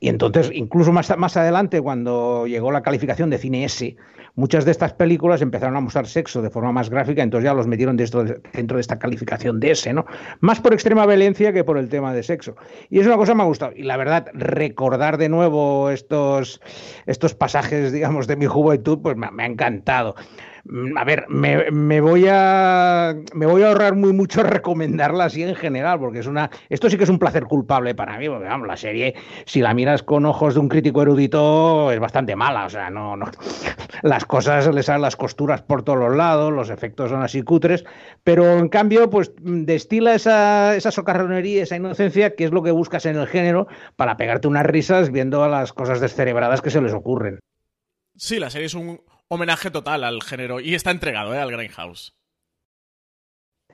Y 0.00 0.08
entonces, 0.08 0.50
incluso 0.52 0.92
más, 0.92 1.14
más 1.18 1.36
adelante, 1.36 1.82
cuando 1.82 2.46
llegó 2.46 2.72
la 2.72 2.82
calificación 2.82 3.28
de 3.28 3.36
cine 3.36 3.64
S, 3.64 3.96
muchas 4.34 4.64
de 4.64 4.70
estas 4.70 4.94
películas 4.94 5.42
empezaron 5.42 5.76
a 5.76 5.80
mostrar 5.80 6.06
sexo 6.06 6.40
de 6.40 6.50
forma 6.50 6.72
más 6.72 6.88
gráfica, 6.88 7.22
entonces 7.22 7.44
ya 7.44 7.54
los 7.54 7.66
metieron 7.66 7.96
dentro 7.96 8.24
de, 8.24 8.40
dentro 8.52 8.76
de 8.76 8.80
esta 8.80 8.98
calificación 8.98 9.60
de 9.60 9.72
ese, 9.72 9.92
¿no? 9.92 10.06
Más 10.40 10.60
por 10.70 10.74
extrema 10.74 11.04
violencia 11.04 11.52
que 11.52 11.64
por 11.64 11.78
el 11.78 11.88
tema 11.88 12.14
de 12.14 12.22
sexo. 12.22 12.54
Y 12.90 13.00
es 13.00 13.06
una 13.08 13.16
cosa 13.16 13.32
que 13.32 13.38
me 13.38 13.42
ha 13.42 13.46
gustado. 13.46 13.72
Y 13.74 13.82
la 13.82 13.96
verdad, 13.96 14.28
recordar 14.34 15.18
de 15.18 15.28
nuevo 15.28 15.90
estos, 15.90 16.60
estos 17.06 17.34
pasajes, 17.34 17.90
digamos, 17.90 18.28
de 18.28 18.36
mi 18.36 18.46
juventud, 18.46 19.00
pues 19.02 19.16
me, 19.16 19.26
ha 19.26 19.46
encantado. 19.46 20.14
Mm, 20.70 20.96
a 20.96 21.04
ver, 21.04 21.26
me, 21.28 22.00
voy 22.00 22.26
a 22.28 23.10
a 23.10 23.68
ahorrar 23.68 23.94
muy 23.94 24.12
mucho 24.12 24.42
recomendarla 24.42 25.24
así 25.24 25.42
en 25.42 25.54
general, 25.54 25.98
porque 25.98 26.20
es 26.20 26.26
una 26.26 26.50
esto 26.68 26.88
sí 26.88 26.96
que 26.96 27.04
es 27.04 27.10
un 27.10 27.18
placer 27.18 27.44
culpable 27.44 27.94
para 27.94 28.18
mí, 28.18 28.28
porque 28.28 28.46
vamos, 28.46 28.66
la 28.66 28.76
serie 28.76 29.14
si 29.44 29.60
la 29.60 29.74
miras 29.74 30.02
con 30.02 30.24
ojos 30.26 30.54
de 30.54 30.60
un 30.60 30.68
crítico 30.68 31.02
erudito 31.02 31.92
es 31.92 32.00
bastante 32.00 32.36
mala, 32.36 32.66
o 32.66 32.70
sea, 32.70 32.90
no 32.90 33.16
no 33.16 33.26
las 34.02 34.24
cosas 34.24 34.72
le 34.72 34.82
salen 34.82 35.02
las 35.02 35.16
costuras 35.16 35.62
por 35.62 35.82
todos 35.82 35.98
los 35.98 36.16
lados, 36.16 36.52
los 36.52 36.70
efectos 36.70 37.10
son 37.10 37.22
así 37.22 37.42
cutres, 37.42 37.84
pero 38.24 38.58
en 38.58 38.68
cambio 38.68 39.10
pues 39.10 39.32
destila 39.40 40.14
esa 40.14 40.76
esa 40.76 40.90
socarronería, 40.90 41.62
esa 41.62 41.76
inocencia 41.76 42.34
que 42.34 42.44
es 42.44 42.52
lo 42.52 42.62
que 42.62 42.70
buscas 42.70 43.06
en 43.06 43.16
el 43.16 43.26
género 43.26 43.66
para 43.96 44.16
pegarte 44.16 44.48
unas 44.48 44.66
risas 44.66 45.10
viendo 45.10 45.46
las 45.48 45.72
cosas 45.72 46.00
descerebradas 46.00 46.62
que 46.62 46.70
se 46.70 46.80
les 46.80 46.92
ocurren. 46.92 47.40
Sí, 48.16 48.38
la 48.38 48.50
serie 48.50 48.66
es 48.66 48.74
un 48.74 49.00
homenaje 49.30 49.70
total 49.70 50.04
al 50.04 50.22
género 50.22 50.60
y 50.60 50.74
está 50.74 50.90
entregado 50.90 51.32
¿eh? 51.32 51.38
al 51.38 51.52
Grindhouse. 51.52 52.14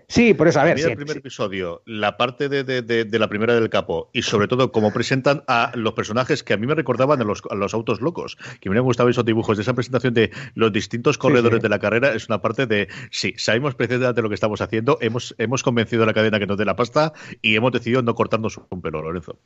Sí, 0.09 0.35
por 0.35 0.47
eso, 0.47 0.61
a 0.61 0.65
ver. 0.65 0.79
el 0.79 0.95
primer 0.95 1.17
episodio, 1.17 1.83
la 1.85 2.17
parte 2.17 2.49
de, 2.49 3.19
la 3.19 3.29
primera 3.29 3.55
del 3.57 3.69
capo 3.71 4.09
y 4.13 4.23
sobre 4.23 4.47
todo 4.47 4.71
cómo 4.71 4.93
presentan 4.93 5.43
a 5.49 5.73
los 5.75 5.95
personajes 5.95 6.45
que 6.45 6.53
a 6.55 6.57
mí 6.57 6.67
me 6.67 6.77
recordaban 6.77 7.21
a 7.21 7.25
los, 7.25 7.75
autos 7.75 8.01
locos, 8.01 8.39
que 8.61 8.71
me 8.71 8.79
han 8.79 8.85
gustado 8.85 9.09
esos 9.09 9.25
dibujos 9.25 9.57
de 9.57 9.63
esa 9.63 9.75
presentación 9.75 10.15
de 10.15 10.31
los 10.55 10.73
distintos 10.73 11.19
corredores 11.19 11.61
de 11.61 11.69
la 11.69 11.81
carrera, 11.81 12.15
es 12.15 12.29
una 12.29 12.41
parte 12.41 12.67
de, 12.67 12.87
sí, 13.11 13.35
sabemos 13.37 13.75
precisamente 13.75 14.23
lo 14.23 14.29
que 14.29 14.37
estamos 14.37 14.61
haciendo, 14.61 14.97
hemos, 15.01 15.35
hemos 15.39 15.65
convencido 15.65 16.05
a 16.05 16.07
la 16.07 16.15
cadena 16.15 16.39
que 16.39 16.47
nos 16.47 16.57
dé 16.57 16.65
la 16.65 16.77
pasta 16.77 17.13
y 17.43 17.57
hemos 17.57 17.73
decidido 17.73 18.03
no 18.03 18.15
cortarnos 18.15 18.61
un 18.71 18.83
pelo, 18.83 19.03
Lorenzo. 19.03 19.41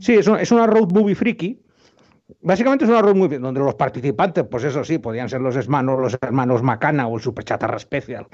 Sí, 0.00 0.14
es, 0.14 0.26
es 0.26 0.50
una 0.50 0.66
road 0.66 0.90
movie 0.90 1.14
friki 1.14 1.60
Básicamente 2.42 2.84
es 2.84 2.90
una 2.90 3.02
road 3.02 3.14
movie 3.14 3.38
donde 3.38 3.60
los 3.60 3.74
participantes, 3.74 4.44
pues 4.50 4.64
eso 4.64 4.84
sí, 4.84 4.98
podían 4.98 5.28
ser 5.28 5.40
los 5.40 5.56
hermanos, 5.56 5.98
los 5.98 6.18
hermanos 6.20 6.62
Macana 6.62 7.06
o 7.06 7.16
el 7.16 7.22
Super 7.22 7.44
Chatarra 7.44 7.78
Special 7.78 8.26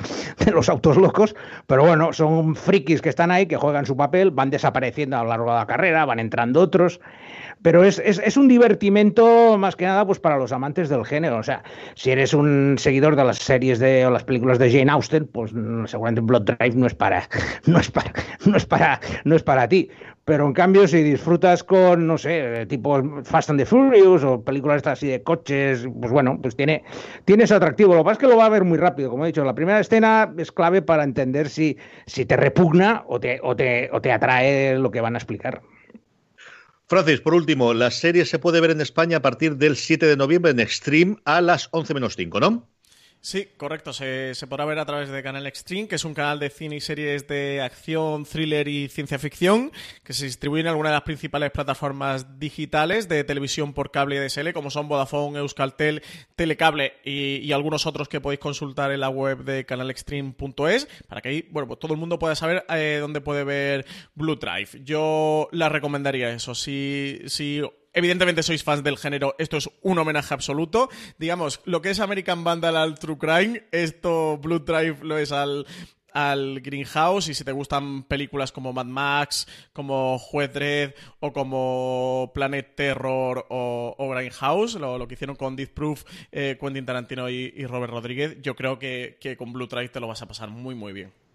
de 0.44 0.50
los 0.50 0.68
autos 0.68 0.96
locos, 0.96 1.34
pero 1.66 1.84
bueno, 1.84 2.12
son 2.12 2.54
frikis 2.56 3.00
que 3.00 3.08
están 3.08 3.30
ahí, 3.30 3.46
que 3.46 3.56
juegan 3.56 3.86
su 3.86 3.96
papel, 3.96 4.30
van 4.30 4.50
desapareciendo 4.50 5.16
a 5.16 5.22
lo 5.22 5.28
largo 5.30 5.50
de 5.50 5.58
la 5.58 5.66
carrera, 5.66 6.04
van 6.04 6.20
entrando 6.20 6.60
otros, 6.60 7.00
pero 7.62 7.82
es, 7.82 7.98
es, 7.98 8.36
un 8.36 8.48
divertimento 8.48 9.58
más 9.58 9.74
que 9.76 9.86
nada 9.86 10.06
pues 10.06 10.20
para 10.20 10.36
los 10.36 10.52
amantes 10.52 10.88
del 10.88 11.04
género. 11.04 11.38
O 11.38 11.42
sea, 11.42 11.62
si 11.94 12.10
eres 12.10 12.32
un 12.32 12.76
seguidor 12.78 13.16
de 13.16 13.24
las 13.24 13.38
series 13.38 13.78
de, 13.78 14.06
o 14.06 14.10
las 14.10 14.24
películas 14.24 14.58
de 14.58 14.70
Jane 14.70 14.90
Austen, 14.90 15.26
pues 15.26 15.52
mm, 15.52 15.86
seguramente 15.86 16.20
Blood 16.20 16.42
Drive 16.42 16.76
no 16.76 16.86
es 16.86 16.94
para, 16.94 17.28
no 17.66 17.78
es 17.78 17.90
para, 17.90 18.12
no 18.44 18.56
es 18.56 18.66
para, 18.66 19.00
no 19.24 19.34
es 19.34 19.42
para 19.42 19.68
ti. 19.68 19.90
Pero 20.24 20.46
en 20.46 20.52
cambio, 20.52 20.88
si 20.88 21.02
disfrutas 21.02 21.62
con, 21.62 22.06
no 22.06 22.18
sé, 22.18 22.66
tipo 22.66 23.00
Fast 23.22 23.50
and 23.50 23.60
the 23.60 23.66
Furious 23.66 24.24
o 24.24 24.42
películas 24.42 24.84
así 24.86 25.06
de 25.06 25.22
coches, 25.22 25.86
pues 26.00 26.12
bueno, 26.12 26.40
pues 26.42 26.56
tiene, 26.56 26.82
tiene 27.24 27.44
ese 27.44 27.54
atractivo. 27.54 27.94
Lo 27.94 28.00
que 28.00 28.04
pasa 28.04 28.12
es 28.14 28.18
que 28.18 28.26
lo 28.26 28.36
va 28.36 28.46
a 28.46 28.50
ver 28.50 28.64
muy 28.64 28.76
rápido, 28.76 29.08
como 29.10 29.24
he 29.24 29.28
dicho. 29.28 29.44
La 29.44 29.54
primera 29.54 29.78
escena 29.78 30.32
es 30.36 30.50
clave 30.50 30.82
para 30.82 31.04
entender 31.04 31.48
si, 31.48 31.78
si 32.06 32.26
te 32.26 32.36
repugna 32.36 33.04
o 33.06 33.20
te, 33.20 33.38
o, 33.42 33.54
te, 33.54 33.88
o 33.92 34.00
te 34.00 34.10
atrae 34.10 34.76
lo 34.78 34.90
que 34.90 35.00
van 35.00 35.14
a 35.14 35.18
explicar. 35.18 35.62
Francis, 36.88 37.20
por 37.20 37.34
último, 37.34 37.74
la 37.74 37.90
serie 37.92 38.24
se 38.24 38.38
puede 38.40 38.60
ver 38.60 38.70
en 38.70 38.80
España 38.80 39.18
a 39.18 39.22
partir 39.22 39.56
del 39.56 39.76
7 39.76 40.06
de 40.06 40.16
noviembre 40.16 40.50
en 40.52 40.60
Extreme 40.60 41.16
a 41.24 41.40
las 41.40 41.68
11 41.72 41.94
menos 41.94 42.16
5, 42.16 42.40
¿no? 42.40 42.68
Sí, 43.26 43.48
correcto. 43.56 43.92
Se, 43.92 44.36
podrá 44.48 44.64
ver 44.66 44.78
a 44.78 44.86
través 44.86 45.08
de 45.08 45.20
Canal 45.20 45.48
Extreme, 45.48 45.88
que 45.88 45.96
es 45.96 46.04
un 46.04 46.14
canal 46.14 46.38
de 46.38 46.48
cine 46.48 46.76
y 46.76 46.80
series 46.80 47.26
de 47.26 47.60
acción, 47.60 48.24
thriller 48.24 48.68
y 48.68 48.88
ciencia 48.88 49.18
ficción, 49.18 49.72
que 50.04 50.12
se 50.12 50.26
distribuye 50.26 50.60
en 50.60 50.68
algunas 50.68 50.90
de 50.90 50.94
las 50.94 51.02
principales 51.02 51.50
plataformas 51.50 52.38
digitales 52.38 53.08
de 53.08 53.24
televisión 53.24 53.72
por 53.72 53.90
cable 53.90 54.14
y 54.14 54.18
DSL, 54.20 54.52
como 54.52 54.70
son 54.70 54.86
Vodafone, 54.86 55.40
Euskaltel, 55.40 56.04
Telecable 56.36 57.00
y, 57.04 57.50
algunos 57.50 57.84
otros 57.86 58.08
que 58.08 58.20
podéis 58.20 58.38
consultar 58.38 58.92
en 58.92 59.00
la 59.00 59.08
web 59.08 59.42
de 59.42 59.66
canalextreme.es, 59.66 60.86
para 61.08 61.20
que 61.20 61.28
ahí, 61.28 61.48
bueno, 61.50 61.66
pues 61.66 61.80
todo 61.80 61.94
el 61.94 61.98
mundo 61.98 62.20
pueda 62.20 62.36
saber 62.36 62.64
eh, 62.68 62.98
dónde 63.00 63.20
puede 63.20 63.42
ver 63.42 63.86
Blue 64.14 64.36
Drive. 64.36 64.84
Yo 64.84 65.48
la 65.50 65.68
recomendaría 65.68 66.30
eso. 66.30 66.54
Si, 66.54 67.22
si 67.26 67.60
Evidentemente 67.96 68.42
sois 68.42 68.60
fans 68.60 68.84
del 68.84 68.98
género, 68.98 69.34
esto 69.38 69.56
es 69.56 69.70
un 69.80 69.96
homenaje 69.96 70.34
absoluto. 70.34 70.90
Digamos, 71.16 71.62
lo 71.64 71.80
que 71.80 71.88
es 71.88 71.98
American 71.98 72.44
Vandal 72.44 72.76
al 72.76 72.98
True 72.98 73.16
Crime, 73.16 73.64
esto 73.72 74.36
Blood 74.36 74.66
Drive 74.66 74.98
lo 75.00 75.16
es 75.16 75.32
al, 75.32 75.64
al 76.12 76.60
Greenhouse 76.60 77.28
y 77.28 77.34
si 77.34 77.42
te 77.42 77.52
gustan 77.52 78.02
películas 78.02 78.52
como 78.52 78.74
Mad 78.74 78.84
Max, 78.84 79.48
como 79.72 80.18
Juez 80.18 80.52
Dredd 80.52 80.92
o 81.20 81.32
como 81.32 82.32
Planet 82.34 82.74
Terror 82.74 83.46
o, 83.48 84.10
Greenhouse, 84.14 84.74
lo, 84.74 85.08
que 85.08 85.14
hicieron 85.14 85.36
con 85.36 85.56
Death 85.56 85.70
Proof, 85.70 86.04
eh, 86.32 86.58
Quentin 86.60 86.84
Tarantino 86.84 87.30
y, 87.30 87.64
Robert 87.64 87.94
Rodríguez, 87.94 88.36
yo 88.42 88.54
creo 88.56 88.78
que, 88.78 89.16
que 89.22 89.38
con 89.38 89.54
Blue 89.54 89.68
Drive 89.68 89.88
te 89.88 90.00
lo 90.00 90.06
vas 90.06 90.20
a 90.20 90.28
pasar 90.28 90.50
muy 90.50 90.74
muy 90.74 90.92
bien. 90.92 91.25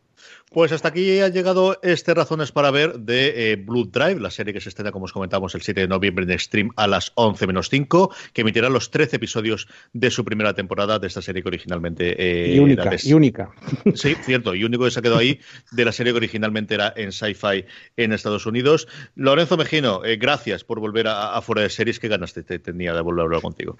Pues 0.53 0.73
hasta 0.73 0.89
aquí 0.89 1.21
ha 1.21 1.29
llegado 1.29 1.79
este 1.81 2.13
Razones 2.13 2.51
para 2.51 2.71
Ver 2.71 2.99
de 2.99 3.53
eh, 3.53 3.55
Blue 3.55 3.85
Drive, 3.85 4.19
la 4.19 4.29
serie 4.29 4.53
que 4.53 4.59
se 4.59 4.67
estrena, 4.67 4.91
como 4.91 5.05
os 5.05 5.13
comentamos, 5.13 5.55
el 5.55 5.61
7 5.61 5.79
de 5.79 5.87
noviembre 5.87 6.25
en 6.25 6.37
stream 6.37 6.71
a 6.75 6.87
las 6.87 7.13
11 7.15 7.47
menos 7.47 7.69
5, 7.69 8.13
que 8.33 8.41
emitirá 8.41 8.69
los 8.69 8.91
13 8.91 9.15
episodios 9.15 9.69
de 9.93 10.11
su 10.11 10.25
primera 10.25 10.53
temporada 10.53 10.99
de 10.99 11.07
esta 11.07 11.21
serie 11.21 11.41
que 11.41 11.47
originalmente 11.47 12.15
eh, 12.19 12.55
y 12.55 12.59
única, 12.59 12.83
era 12.83 12.97
y 13.01 13.13
única. 13.13 13.49
Sí, 13.95 14.15
cierto, 14.23 14.53
y 14.53 14.65
único 14.65 14.83
que 14.83 14.91
se 14.91 14.99
ha 14.99 15.01
quedado 15.01 15.19
ahí 15.19 15.39
de 15.71 15.85
la 15.85 15.93
serie 15.93 16.11
que 16.11 16.17
originalmente 16.17 16.73
era 16.73 16.93
en 16.97 17.13
Sci-Fi 17.13 17.65
en 17.95 18.11
Estados 18.11 18.45
Unidos. 18.45 18.89
Lorenzo 19.15 19.55
Mejino, 19.55 20.03
eh, 20.03 20.17
gracias 20.17 20.65
por 20.65 20.81
volver 20.81 21.07
a, 21.07 21.41
Fuera 21.41 21.61
de 21.61 21.69
Series. 21.69 21.97
¿Qué 21.97 22.09
ganas 22.09 22.33
te, 22.33 22.43
tenía 22.43 22.93
de 22.93 22.99
volver 22.99 23.21
a 23.21 23.23
hablar 23.23 23.41
contigo? 23.41 23.77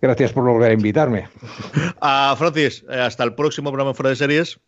Gracias 0.00 0.32
por 0.32 0.44
volver 0.44 0.70
a 0.70 0.74
invitarme. 0.74 1.28
A 2.00 2.36
Francis, 2.38 2.84
hasta 2.88 3.24
el 3.24 3.34
próximo 3.34 3.70
programa 3.70 3.94
Fuera 3.94 4.10
de 4.10 4.16
Series. 4.16 4.60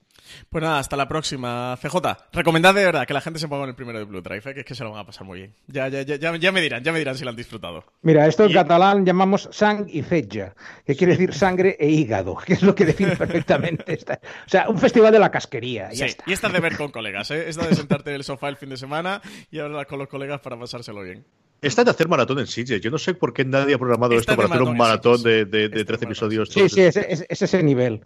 Pues 0.49 0.63
nada, 0.63 0.79
hasta 0.79 0.97
la 0.97 1.09
próxima. 1.09 1.77
CJ, 1.81 1.97
recomendad 2.33 2.75
de 2.75 2.85
verdad 2.85 3.07
que 3.07 3.15
la 3.15 3.21
gente 3.21 3.39
se 3.39 3.49
ponga 3.49 3.65
en 3.65 3.71
el 3.71 3.75
primero 3.75 3.99
de 3.99 4.05
Blue 4.05 4.21
Drive, 4.21 4.51
¿eh? 4.51 4.55
que 4.55 4.61
es 4.61 4.67
que 4.67 4.75
se 4.75 4.85
lo 4.85 4.91
van 4.91 5.01
a 5.01 5.07
pasar 5.07 5.25
muy 5.25 5.39
bien. 5.39 5.55
Ya, 5.67 5.89
ya, 5.89 6.03
ya, 6.03 6.17
ya, 6.17 6.53
me 6.53 6.61
dirán, 6.61 6.83
ya 6.83 6.93
me 6.93 6.99
dirán 6.99 7.17
si 7.17 7.25
lo 7.25 7.31
han 7.31 7.37
disfrutado. 7.37 7.85
Mira, 8.03 8.27
esto 8.27 8.45
en 8.45 8.53
catalán 8.53 9.05
llamamos 9.05 9.49
sang 9.53 9.87
y 9.89 10.03
fetja, 10.03 10.55
que 10.85 10.97
quiere 10.97 11.13
decir 11.13 11.35
sangre 11.35 11.77
e 11.79 11.89
hígado, 11.89 12.37
que 12.37 12.55
es 12.55 12.63
lo 12.63 12.75
que 12.75 12.85
define 12.85 13.17
perfectamente 13.17 13.93
esta. 13.93 14.21
O 14.47 14.49
sea, 14.49 14.69
un 14.69 14.79
festival 14.79 15.13
de 15.13 15.19
la 15.19 15.31
casquería. 15.31 15.91
sí, 15.93 16.07
y 16.27 16.33
esta 16.33 16.49
de 16.49 16.61
ver 16.61 16.77
con 16.77 16.91
colegas, 16.91 17.31
¿eh? 17.31 17.49
Esta 17.49 17.67
de 17.67 17.75
sentarte 17.75 18.11
en 18.11 18.17
el 18.17 18.25
sofá 18.25 18.49
el 18.49 18.57
fin 18.57 18.71
de 18.71 18.77
semana 18.77 19.21
y 19.51 19.59
hablar 19.59 19.87
con 19.87 19.99
los 19.99 20.09
colegas 20.09 20.41
para 20.41 20.59
pasárselo 20.59 21.03
bien. 21.03 21.25
Esta 21.63 21.85
de 21.85 21.91
hacer 21.91 22.09
maratón 22.09 22.39
en 22.39 22.47
Sitges. 22.47 22.81
Yo 22.81 22.91
no 22.91 22.99
sé 22.99 23.15
por 23.15 23.33
qué 23.33 23.45
nadie 23.45 23.75
ha 23.75 23.79
programado 23.79 24.15
esto 24.15 24.35
para 24.35 24.49
hacer 24.49 24.63
un 24.63 24.77
maratón 24.77 25.23
de, 25.23 25.45
de, 25.45 25.85
13 25.85 26.05
episodios. 26.05 26.49
Sí, 26.49 26.69
sí, 26.69 26.81
es, 26.81 26.97
es, 26.97 27.43
ese 27.43 27.63
nivel. 27.63 28.03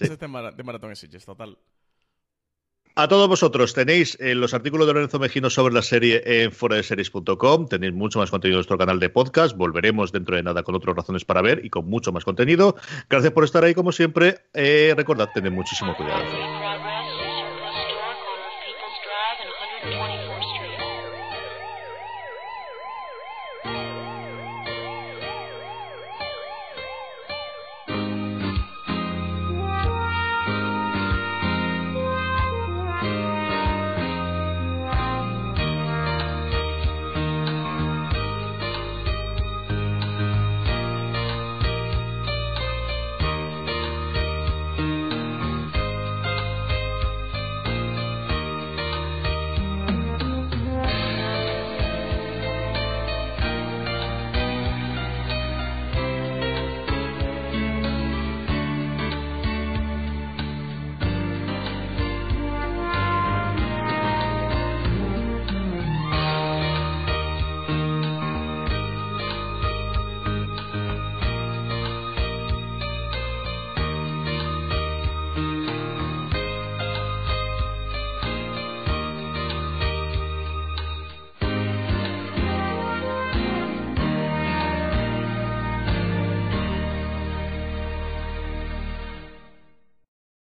Es 0.00 0.18
de 0.18 0.28
maratón 0.28 0.90
en 0.90 0.96
Sitges, 0.96 1.24
total. 1.24 1.56
A 3.00 3.06
todos 3.06 3.28
vosotros, 3.28 3.74
tenéis 3.74 4.18
eh, 4.18 4.34
los 4.34 4.54
artículos 4.54 4.88
de 4.88 4.92
Lorenzo 4.92 5.20
Mejino 5.20 5.50
sobre 5.50 5.72
la 5.72 5.82
serie 5.82 6.20
en 6.24 6.50
foradeseries.com. 6.50 7.68
Tenéis 7.68 7.94
mucho 7.94 8.18
más 8.18 8.28
contenido 8.28 8.56
en 8.56 8.58
nuestro 8.58 8.76
canal 8.76 8.98
de 8.98 9.08
podcast. 9.08 9.56
Volveremos 9.56 10.10
dentro 10.10 10.34
de 10.34 10.42
nada 10.42 10.64
con 10.64 10.74
otras 10.74 10.96
razones 10.96 11.24
para 11.24 11.40
ver 11.40 11.64
y 11.64 11.70
con 11.70 11.88
mucho 11.88 12.10
más 12.10 12.24
contenido. 12.24 12.74
Gracias 13.08 13.32
por 13.32 13.44
estar 13.44 13.62
ahí, 13.62 13.72
como 13.72 13.92
siempre. 13.92 14.40
Eh, 14.52 14.94
recordad, 14.96 15.28
tened 15.32 15.52
muchísimo 15.52 15.94
cuidado. 15.96 16.77